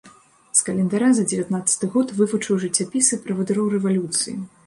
[0.59, 4.35] З календара за дзевятнаццаты год вывучыў жыццяпісы правадыроў рэвалюцыі.